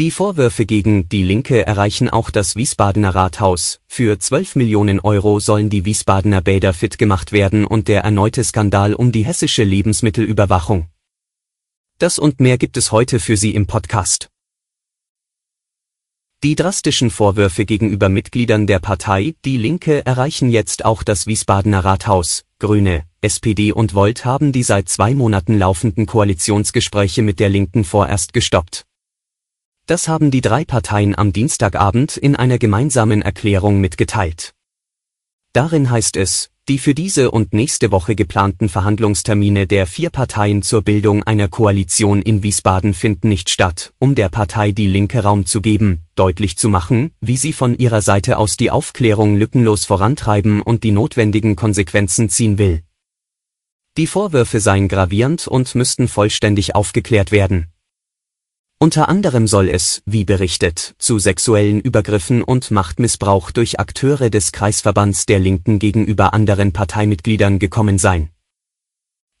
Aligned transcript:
Die 0.00 0.10
Vorwürfe 0.10 0.66
gegen 0.66 1.08
Die 1.08 1.22
Linke 1.22 1.64
erreichen 1.68 2.10
auch 2.10 2.30
das 2.30 2.56
Wiesbadener 2.56 3.14
Rathaus. 3.14 3.78
Für 3.86 4.18
12 4.18 4.56
Millionen 4.56 4.98
Euro 4.98 5.38
sollen 5.38 5.70
die 5.70 5.84
Wiesbadener 5.84 6.40
Bäder 6.40 6.74
fit 6.74 6.98
gemacht 6.98 7.30
werden 7.30 7.64
und 7.64 7.86
der 7.86 8.02
erneute 8.02 8.42
Skandal 8.42 8.94
um 8.94 9.12
die 9.12 9.24
hessische 9.24 9.62
Lebensmittelüberwachung. 9.62 10.88
Das 12.00 12.18
und 12.18 12.40
mehr 12.40 12.58
gibt 12.58 12.76
es 12.76 12.90
heute 12.90 13.20
für 13.20 13.36
Sie 13.36 13.54
im 13.54 13.68
Podcast. 13.68 14.30
Die 16.42 16.56
drastischen 16.56 17.10
Vorwürfe 17.10 17.64
gegenüber 17.64 18.08
Mitgliedern 18.08 18.66
der 18.66 18.80
Partei 18.80 19.36
Die 19.44 19.58
Linke 19.58 20.04
erreichen 20.04 20.50
jetzt 20.50 20.84
auch 20.84 21.04
das 21.04 21.28
Wiesbadener 21.28 21.84
Rathaus. 21.84 22.42
Grüne, 22.58 23.04
SPD 23.20 23.70
und 23.70 23.94
Volt 23.94 24.24
haben 24.24 24.50
die 24.50 24.64
seit 24.64 24.88
zwei 24.88 25.14
Monaten 25.14 25.56
laufenden 25.56 26.06
Koalitionsgespräche 26.06 27.22
mit 27.22 27.38
der 27.38 27.48
Linken 27.48 27.84
vorerst 27.84 28.32
gestoppt. 28.32 28.86
Das 29.86 30.08
haben 30.08 30.30
die 30.30 30.40
drei 30.40 30.64
Parteien 30.64 31.14
am 31.16 31.32
Dienstagabend 31.32 32.16
in 32.16 32.36
einer 32.36 32.58
gemeinsamen 32.58 33.20
Erklärung 33.20 33.80
mitgeteilt. 33.80 34.54
Darin 35.52 35.90
heißt 35.90 36.16
es, 36.16 36.50
die 36.68 36.78
für 36.78 36.94
diese 36.94 37.30
und 37.30 37.52
nächste 37.52 37.92
Woche 37.92 38.14
geplanten 38.14 38.70
Verhandlungstermine 38.70 39.66
der 39.66 39.86
vier 39.86 40.08
Parteien 40.08 40.62
zur 40.62 40.80
Bildung 40.80 41.22
einer 41.22 41.48
Koalition 41.48 42.22
in 42.22 42.42
Wiesbaden 42.42 42.94
finden 42.94 43.28
nicht 43.28 43.50
statt, 43.50 43.92
um 43.98 44.14
der 44.14 44.30
Partei 44.30 44.72
die 44.72 44.86
Linke 44.86 45.22
Raum 45.22 45.44
zu 45.44 45.60
geben, 45.60 46.00
deutlich 46.14 46.56
zu 46.56 46.70
machen, 46.70 47.10
wie 47.20 47.36
sie 47.36 47.52
von 47.52 47.76
ihrer 47.76 48.00
Seite 48.00 48.38
aus 48.38 48.56
die 48.56 48.70
Aufklärung 48.70 49.36
lückenlos 49.36 49.84
vorantreiben 49.84 50.62
und 50.62 50.82
die 50.82 50.92
notwendigen 50.92 51.56
Konsequenzen 51.56 52.30
ziehen 52.30 52.56
will. 52.56 52.82
Die 53.98 54.06
Vorwürfe 54.06 54.60
seien 54.60 54.88
gravierend 54.88 55.46
und 55.46 55.74
müssten 55.74 56.08
vollständig 56.08 56.74
aufgeklärt 56.74 57.30
werden. 57.30 57.73
Unter 58.84 59.08
anderem 59.08 59.46
soll 59.46 59.70
es, 59.70 60.02
wie 60.04 60.26
berichtet, 60.26 60.94
zu 60.98 61.18
sexuellen 61.18 61.80
Übergriffen 61.80 62.42
und 62.42 62.70
Machtmissbrauch 62.70 63.50
durch 63.50 63.80
Akteure 63.80 64.28
des 64.28 64.52
Kreisverbands 64.52 65.24
der 65.24 65.38
Linken 65.38 65.78
gegenüber 65.78 66.34
anderen 66.34 66.74
Parteimitgliedern 66.74 67.58
gekommen 67.58 67.96
sein. 67.96 68.28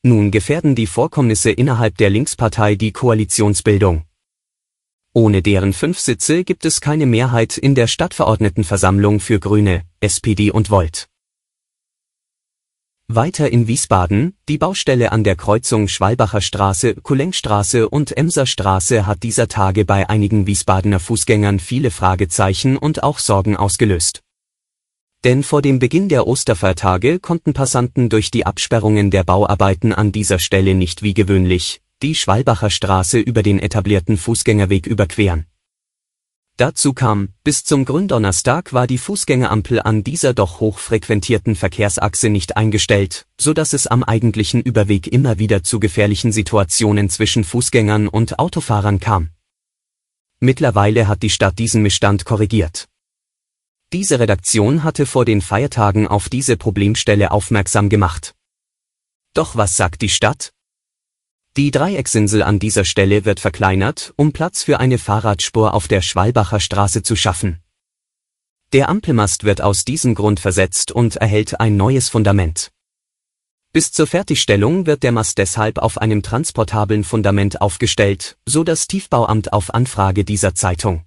Nun 0.02 0.30
gefährden 0.30 0.74
die 0.74 0.86
Vorkommnisse 0.86 1.50
innerhalb 1.50 1.98
der 1.98 2.08
Linkspartei 2.08 2.74
die 2.74 2.92
Koalitionsbildung. 2.92 4.06
Ohne 5.12 5.42
deren 5.42 5.74
fünf 5.74 5.98
Sitze 5.98 6.42
gibt 6.42 6.64
es 6.64 6.80
keine 6.80 7.04
Mehrheit 7.04 7.58
in 7.58 7.74
der 7.74 7.86
Stadtverordnetenversammlung 7.86 9.20
für 9.20 9.40
Grüne, 9.40 9.82
SPD 10.00 10.52
und 10.52 10.70
Volt. 10.70 11.10
Weiter 13.08 13.52
in 13.52 13.68
Wiesbaden, 13.68 14.34
die 14.48 14.56
Baustelle 14.56 15.12
an 15.12 15.24
der 15.24 15.36
Kreuzung 15.36 15.88
Schwalbacher 15.88 16.40
Straße, 16.40 16.94
Kulenkstraße 16.94 17.86
und 17.86 18.16
Emser 18.16 18.46
Straße 18.46 19.06
hat 19.06 19.22
dieser 19.22 19.46
Tage 19.46 19.84
bei 19.84 20.08
einigen 20.08 20.46
Wiesbadener 20.46 21.00
Fußgängern 21.00 21.60
viele 21.60 21.90
Fragezeichen 21.90 22.78
und 22.78 23.02
auch 23.02 23.18
Sorgen 23.18 23.56
ausgelöst. 23.56 24.22
Denn 25.22 25.42
vor 25.42 25.60
dem 25.60 25.80
Beginn 25.80 26.08
der 26.08 26.26
Osterfeiertage 26.26 27.20
konnten 27.20 27.52
Passanten 27.52 28.08
durch 28.08 28.30
die 28.30 28.46
Absperrungen 28.46 29.10
der 29.10 29.22
Bauarbeiten 29.22 29.92
an 29.92 30.10
dieser 30.10 30.38
Stelle 30.38 30.74
nicht 30.74 31.02
wie 31.02 31.12
gewöhnlich 31.12 31.82
die 32.02 32.14
Schwalbacher 32.14 32.70
Straße 32.70 33.18
über 33.18 33.42
den 33.42 33.58
etablierten 33.58 34.16
Fußgängerweg 34.16 34.86
überqueren. 34.86 35.46
Dazu 36.56 36.92
kam, 36.92 37.30
bis 37.42 37.64
zum 37.64 37.84
Gründonnerstag 37.84 38.72
war 38.72 38.86
die 38.86 38.98
Fußgängerampel 38.98 39.80
an 39.80 40.04
dieser 40.04 40.34
doch 40.34 40.60
hochfrequentierten 40.60 41.56
Verkehrsachse 41.56 42.28
nicht 42.28 42.56
eingestellt, 42.56 43.26
so 43.40 43.52
dass 43.52 43.72
es 43.72 43.88
am 43.88 44.04
eigentlichen 44.04 44.62
Überweg 44.62 45.08
immer 45.08 45.40
wieder 45.40 45.64
zu 45.64 45.80
gefährlichen 45.80 46.30
Situationen 46.30 47.10
zwischen 47.10 47.42
Fußgängern 47.42 48.06
und 48.06 48.38
Autofahrern 48.38 49.00
kam. 49.00 49.30
Mittlerweile 50.38 51.08
hat 51.08 51.24
die 51.24 51.30
Stadt 51.30 51.58
diesen 51.58 51.82
Missstand 51.82 52.24
korrigiert. 52.24 52.86
Diese 53.92 54.20
Redaktion 54.20 54.84
hatte 54.84 55.06
vor 55.06 55.24
den 55.24 55.40
Feiertagen 55.40 56.06
auf 56.06 56.28
diese 56.28 56.56
Problemstelle 56.56 57.32
aufmerksam 57.32 57.88
gemacht. 57.88 58.36
Doch 59.34 59.56
was 59.56 59.76
sagt 59.76 60.02
die 60.02 60.08
Stadt? 60.08 60.52
Die 61.56 61.70
Dreiecksinsel 61.70 62.42
an 62.42 62.58
dieser 62.58 62.84
Stelle 62.84 63.24
wird 63.24 63.38
verkleinert, 63.38 64.12
um 64.16 64.32
Platz 64.32 64.64
für 64.64 64.80
eine 64.80 64.98
Fahrradspur 64.98 65.72
auf 65.72 65.86
der 65.86 66.02
Schwalbacher 66.02 66.58
Straße 66.58 67.04
zu 67.04 67.14
schaffen. 67.14 67.60
Der 68.72 68.88
Ampelmast 68.88 69.44
wird 69.44 69.60
aus 69.60 69.84
diesem 69.84 70.16
Grund 70.16 70.40
versetzt 70.40 70.90
und 70.90 71.14
erhält 71.14 71.60
ein 71.60 71.76
neues 71.76 72.08
Fundament. 72.08 72.72
Bis 73.72 73.92
zur 73.92 74.08
Fertigstellung 74.08 74.86
wird 74.86 75.04
der 75.04 75.12
Mast 75.12 75.38
deshalb 75.38 75.78
auf 75.78 75.98
einem 75.98 76.24
transportablen 76.24 77.04
Fundament 77.04 77.60
aufgestellt, 77.60 78.36
so 78.46 78.64
das 78.64 78.88
Tiefbauamt 78.88 79.52
auf 79.52 79.72
Anfrage 79.72 80.24
dieser 80.24 80.56
Zeitung. 80.56 81.04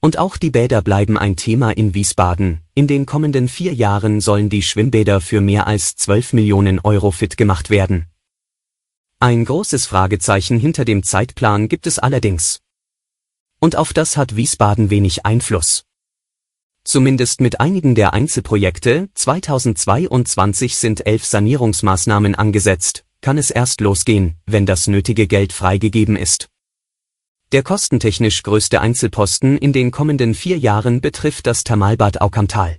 Und 0.00 0.16
auch 0.16 0.36
die 0.36 0.50
Bäder 0.50 0.80
bleiben 0.80 1.18
ein 1.18 1.34
Thema 1.34 1.72
in 1.72 1.92
Wiesbaden. 1.92 2.60
In 2.80 2.86
den 2.86 3.04
kommenden 3.04 3.46
vier 3.48 3.74
Jahren 3.74 4.22
sollen 4.22 4.48
die 4.48 4.62
Schwimmbäder 4.62 5.20
für 5.20 5.42
mehr 5.42 5.66
als 5.66 5.96
12 5.96 6.32
Millionen 6.32 6.80
Euro 6.80 7.10
fit 7.10 7.36
gemacht 7.36 7.68
werden. 7.68 8.06
Ein 9.18 9.44
großes 9.44 9.84
Fragezeichen 9.84 10.58
hinter 10.58 10.86
dem 10.86 11.02
Zeitplan 11.02 11.68
gibt 11.68 11.86
es 11.86 11.98
allerdings. 11.98 12.60
Und 13.60 13.76
auf 13.76 13.92
das 13.92 14.16
hat 14.16 14.34
Wiesbaden 14.34 14.88
wenig 14.88 15.26
Einfluss. 15.26 15.84
Zumindest 16.82 17.42
mit 17.42 17.60
einigen 17.60 17.94
der 17.94 18.14
Einzelprojekte, 18.14 19.10
2022 19.12 20.74
sind 20.74 21.06
elf 21.06 21.26
Sanierungsmaßnahmen 21.26 22.34
angesetzt, 22.34 23.04
kann 23.20 23.36
es 23.36 23.50
erst 23.50 23.82
losgehen, 23.82 24.38
wenn 24.46 24.64
das 24.64 24.86
nötige 24.86 25.26
Geld 25.26 25.52
freigegeben 25.52 26.16
ist. 26.16 26.48
Der 27.52 27.64
kostentechnisch 27.64 28.44
größte 28.44 28.80
Einzelposten 28.80 29.58
in 29.58 29.72
den 29.72 29.90
kommenden 29.90 30.34
vier 30.34 30.56
Jahren 30.56 31.00
betrifft 31.00 31.48
das 31.48 31.64
Thermalbad 31.64 32.20
Aukamtal. 32.20 32.78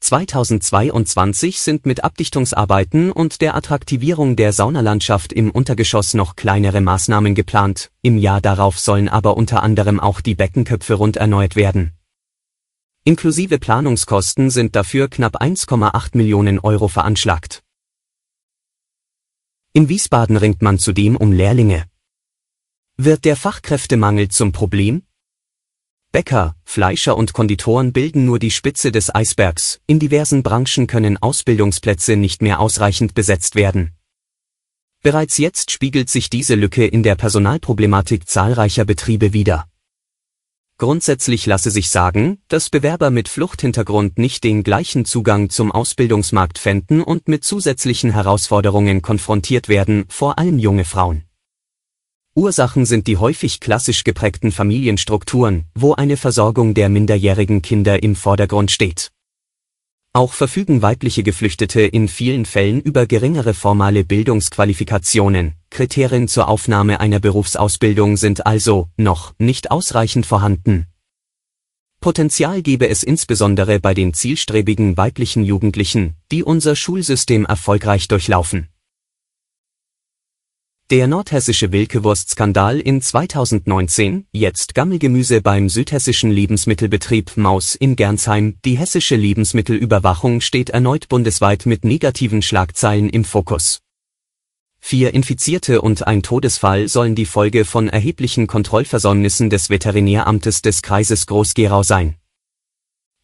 2022 0.00 1.60
sind 1.60 1.84
mit 1.84 2.02
Abdichtungsarbeiten 2.02 3.12
und 3.12 3.42
der 3.42 3.54
Attraktivierung 3.54 4.34
der 4.34 4.54
Saunalandschaft 4.54 5.34
im 5.34 5.50
Untergeschoss 5.50 6.14
noch 6.14 6.36
kleinere 6.36 6.80
Maßnahmen 6.80 7.34
geplant, 7.34 7.90
im 8.00 8.16
Jahr 8.16 8.40
darauf 8.40 8.78
sollen 8.78 9.10
aber 9.10 9.36
unter 9.36 9.62
anderem 9.62 10.00
auch 10.00 10.22
die 10.22 10.34
Beckenköpfe 10.34 10.94
rund 10.94 11.18
erneuert 11.18 11.54
werden. 11.54 11.92
Inklusive 13.04 13.58
Planungskosten 13.58 14.48
sind 14.48 14.74
dafür 14.74 15.08
knapp 15.08 15.42
1,8 15.42 16.16
Millionen 16.16 16.60
Euro 16.60 16.88
veranschlagt. 16.88 17.62
In 19.74 19.90
Wiesbaden 19.90 20.38
ringt 20.38 20.62
man 20.62 20.78
zudem 20.78 21.14
um 21.14 21.30
Lehrlinge. 21.30 21.89
Wird 23.02 23.24
der 23.24 23.34
Fachkräftemangel 23.34 24.28
zum 24.28 24.52
Problem? 24.52 25.04
Bäcker, 26.12 26.54
Fleischer 26.64 27.16
und 27.16 27.32
Konditoren 27.32 27.94
bilden 27.94 28.26
nur 28.26 28.38
die 28.38 28.50
Spitze 28.50 28.92
des 28.92 29.14
Eisbergs, 29.14 29.80
in 29.86 29.98
diversen 29.98 30.42
Branchen 30.42 30.86
können 30.86 31.16
Ausbildungsplätze 31.16 32.16
nicht 32.16 32.42
mehr 32.42 32.60
ausreichend 32.60 33.14
besetzt 33.14 33.54
werden. 33.54 33.94
Bereits 35.02 35.38
jetzt 35.38 35.70
spiegelt 35.70 36.10
sich 36.10 36.28
diese 36.28 36.56
Lücke 36.56 36.86
in 36.86 37.02
der 37.02 37.14
Personalproblematik 37.14 38.28
zahlreicher 38.28 38.84
Betriebe 38.84 39.32
wider. 39.32 39.64
Grundsätzlich 40.76 41.46
lasse 41.46 41.70
sich 41.70 41.88
sagen, 41.88 42.42
dass 42.48 42.68
Bewerber 42.68 43.08
mit 43.08 43.30
Fluchthintergrund 43.30 44.18
nicht 44.18 44.44
den 44.44 44.62
gleichen 44.62 45.06
Zugang 45.06 45.48
zum 45.48 45.72
Ausbildungsmarkt 45.72 46.58
fänden 46.58 47.00
und 47.02 47.28
mit 47.28 47.44
zusätzlichen 47.44 48.12
Herausforderungen 48.12 49.00
konfrontiert 49.00 49.70
werden, 49.70 50.04
vor 50.10 50.38
allem 50.38 50.58
junge 50.58 50.84
Frauen. 50.84 51.24
Ursachen 52.36 52.86
sind 52.86 53.08
die 53.08 53.16
häufig 53.16 53.58
klassisch 53.58 54.04
geprägten 54.04 54.52
Familienstrukturen, 54.52 55.64
wo 55.74 55.94
eine 55.94 56.16
Versorgung 56.16 56.74
der 56.74 56.88
minderjährigen 56.88 57.60
Kinder 57.60 58.02
im 58.04 58.14
Vordergrund 58.14 58.70
steht. 58.70 59.10
Auch 60.12 60.32
verfügen 60.32 60.80
weibliche 60.80 61.24
Geflüchtete 61.24 61.82
in 61.82 62.06
vielen 62.06 62.44
Fällen 62.44 62.80
über 62.80 63.06
geringere 63.06 63.52
formale 63.52 64.04
Bildungsqualifikationen, 64.04 65.54
Kriterien 65.70 66.28
zur 66.28 66.48
Aufnahme 66.48 67.00
einer 67.00 67.18
Berufsausbildung 67.18 68.16
sind 68.16 68.46
also 68.46 68.88
noch 68.96 69.34
nicht 69.38 69.70
ausreichend 69.72 70.24
vorhanden. 70.24 70.86
Potenzial 72.00 72.62
gebe 72.62 72.88
es 72.88 73.02
insbesondere 73.02 73.80
bei 73.80 73.92
den 73.92 74.14
zielstrebigen 74.14 74.96
weiblichen 74.96 75.44
Jugendlichen, 75.44 76.14
die 76.30 76.44
unser 76.44 76.74
Schulsystem 76.74 77.44
erfolgreich 77.44 78.08
durchlaufen. 78.08 78.68
Der 80.90 81.06
nordhessische 81.06 81.70
Wilkewurst-Skandal 81.70 82.80
in 82.80 83.00
2019, 83.00 84.26
jetzt 84.32 84.74
Gammelgemüse 84.74 85.40
beim 85.40 85.68
südhessischen 85.68 86.32
Lebensmittelbetrieb 86.32 87.36
Maus 87.36 87.76
in 87.76 87.94
Gernsheim. 87.94 88.56
Die 88.64 88.76
hessische 88.76 89.14
Lebensmittelüberwachung 89.14 90.40
steht 90.40 90.70
erneut 90.70 91.08
bundesweit 91.08 91.64
mit 91.64 91.84
negativen 91.84 92.42
Schlagzeilen 92.42 93.08
im 93.08 93.22
Fokus. 93.22 93.82
Vier 94.80 95.14
Infizierte 95.14 95.80
und 95.80 96.08
ein 96.08 96.24
Todesfall 96.24 96.88
sollen 96.88 97.14
die 97.14 97.26
Folge 97.26 97.64
von 97.64 97.88
erheblichen 97.88 98.48
Kontrollversäumnissen 98.48 99.48
des 99.48 99.70
Veterinäramtes 99.70 100.60
des 100.60 100.82
Kreises 100.82 101.28
Groß-Gerau 101.28 101.84
sein. 101.84 102.16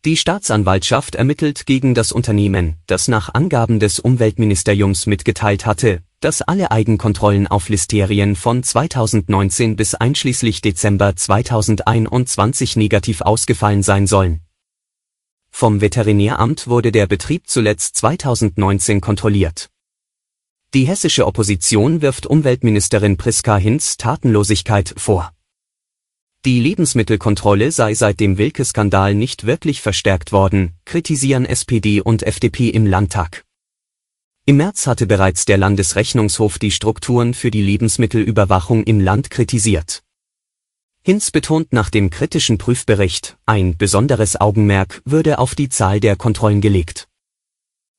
Die 0.05 0.17
Staatsanwaltschaft 0.17 1.17
ermittelt 1.17 1.67
gegen 1.67 1.97
das 1.97 2.13
Unternehmen, 2.13 2.77
das 2.87 3.09
nach 3.09 3.35
Angaben 3.35 3.81
des 3.81 3.99
Umweltministeriums 3.99 5.07
mitgeteilt 5.07 5.67
hatte, 5.67 6.03
dass 6.21 6.43
alle 6.43 6.71
Eigenkontrollen 6.71 7.47
auf 7.47 7.69
Listerien 7.69 8.37
von 8.37 8.63
2019 8.63 9.77
bis 9.77 9.95
einschließlich 9.95 10.61
Dezember 10.61 11.15
2021 11.15 12.77
negativ 12.77 13.21
ausgefallen 13.21 13.83
sein 13.83 14.07
sollen. 14.07 14.41
Vom 15.51 15.81
Veterinäramt 15.81 16.67
wurde 16.67 16.93
der 16.93 17.07
Betrieb 17.07 17.49
zuletzt 17.49 17.97
2019 17.97 19.01
kontrolliert. 19.01 19.71
Die 20.75 20.87
hessische 20.87 21.27
Opposition 21.27 22.03
wirft 22.03 22.27
Umweltministerin 22.27 23.17
Priska 23.17 23.57
Hinz 23.57 23.97
Tatenlosigkeit 23.97 24.93
vor. 24.99 25.33
Die 26.45 26.61
Lebensmittelkontrolle 26.61 27.73
sei 27.73 27.95
seit 27.95 28.21
dem 28.21 28.37
Wilke-Skandal 28.37 29.15
nicht 29.15 29.47
wirklich 29.47 29.81
verstärkt 29.81 30.33
worden, 30.33 30.75
kritisieren 30.85 31.47
SPD 31.47 32.01
und 32.01 32.23
FDP 32.23 32.69
im 32.69 32.85
Landtag. 32.87 33.46
Im 34.49 34.59
März 34.59 34.87
hatte 34.87 35.09
bereits 35.09 35.45
der 35.45 35.59
Landesrechnungshof 35.59 36.61
die 36.61 36.71
Strukturen 36.71 37.35
für 37.35 37.51
die 37.51 37.63
Lebensmittelüberwachung 37.63 38.85
im 38.85 39.01
Land 39.01 39.29
kritisiert. 39.29 40.05
Hinz 41.03 41.33
betont 41.33 41.73
nach 41.73 41.91
dem 41.91 42.11
kritischen 42.11 42.57
Prüfbericht, 42.57 43.39
ein 43.45 43.77
besonderes 43.77 44.41
Augenmerk 44.41 45.03
würde 45.05 45.41
auf 45.41 45.57
die 45.57 45.69
Zahl 45.69 45.99
der 45.99 46.15
Kontrollen 46.15 46.61
gelegt. 46.61 47.09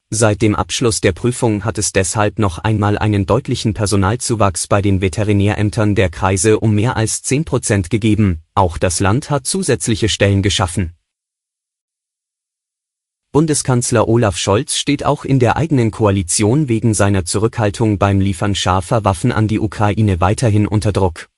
Seit 0.09 0.41
dem 0.41 0.55
Abschluss 0.55 1.01
der 1.01 1.11
Prüfung 1.11 1.65
hat 1.65 1.77
es 1.77 1.91
deshalb 1.91 2.39
noch 2.39 2.59
einmal 2.59 2.97
einen 2.97 3.25
deutlichen 3.25 3.73
Personalzuwachs 3.73 4.67
bei 4.67 4.81
den 4.81 5.01
Veterinärämtern 5.01 5.95
der 5.95 6.07
Kreise 6.07 6.61
um 6.61 6.73
mehr 6.73 6.95
als 6.95 7.23
10 7.23 7.43
Prozent 7.43 7.89
gegeben, 7.89 8.41
auch 8.55 8.77
das 8.77 9.01
Land 9.01 9.29
hat 9.29 9.45
zusätzliche 9.45 10.07
Stellen 10.07 10.41
geschaffen 10.41 10.96
Bundeskanzler 13.37 14.07
Olaf 14.07 14.35
Scholz 14.35 14.77
steht 14.77 15.05
auch 15.05 15.23
in 15.23 15.37
der 15.37 15.57
eigenen 15.57 15.91
Koalition 15.91 16.69
wegen 16.69 16.95
seiner 16.95 17.23
Zurückhaltung 17.23 17.99
beim 17.99 18.19
Liefern 18.19 18.55
scharfer 18.55 19.05
Waffen 19.05 19.31
an 19.31 19.47
die 19.47 19.59
Ukraine 19.59 20.19
weiterhin 20.19 20.65
unter 20.65 20.91
Druck. 20.91 21.29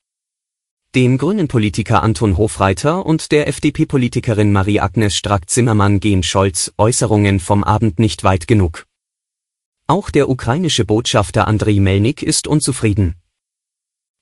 Dem 0.96 1.18
Grünen-Politiker 1.18 2.02
Anton 2.02 2.38
Hofreiter 2.38 3.06
und 3.06 3.34
der 3.34 3.50
FDP-Politikerin 3.50 4.54
Marie-Agnes 4.54 5.14
Strack-Zimmermann 5.14 6.00
gehen 6.00 6.24
Scholz 6.24 6.72
Äußerungen 6.78 7.42
vom 7.42 7.66
Abend 7.66 8.00
nicht 8.00 8.24
weit 8.24 8.48
genug. 8.48 8.86
Auch 9.88 10.10
der 10.10 10.30
ukrainische 10.30 10.86
Botschafter 10.86 11.50
Andriy 11.50 11.82
Melnik 11.82 12.24
ist 12.24 12.48
unzufrieden. 12.48 13.16